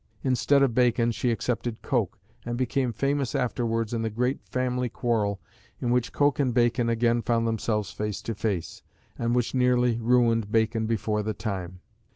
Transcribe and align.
Instead 0.23 0.63
of 0.63 0.73
Bacon 0.73 1.11
she 1.11 1.29
accepted 1.29 1.79
Coke, 1.83 2.17
and 2.43 2.57
became 2.57 2.91
famous 2.91 3.35
afterwards 3.35 3.93
in 3.93 4.01
the 4.01 4.09
great 4.09 4.39
family 4.49 4.89
quarrel, 4.89 5.39
in 5.79 5.91
which 5.91 6.11
Coke 6.11 6.39
and 6.39 6.55
Bacon 6.55 6.89
again 6.89 7.21
found 7.21 7.45
themselves 7.45 7.91
face 7.91 8.19
to 8.23 8.33
face, 8.33 8.81
and 9.19 9.35
which 9.35 9.53
nearly 9.53 9.99
ruined 9.99 10.51
Bacon 10.51 10.87
before 10.87 11.21
the 11.21 11.35
time. 11.35 11.81